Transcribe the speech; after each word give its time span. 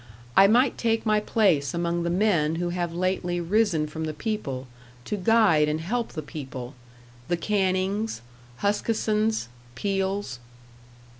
I 0.35 0.47
might 0.47 0.79
take 0.79 1.05
my 1.05 1.19
place 1.19 1.75
among 1.75 2.01
the 2.01 2.09
men 2.09 2.55
who 2.55 2.69
have 2.69 2.91
lately 2.91 3.39
risen 3.39 3.85
from 3.85 4.05
the 4.05 4.15
people, 4.15 4.65
to 5.05 5.15
guide 5.15 5.69
and 5.69 5.79
help 5.79 6.13
the 6.13 6.23
people 6.23 6.73
the 7.27 7.37
Cannings, 7.37 8.23
Huskissons, 8.63 9.47
Peels." 9.75 10.39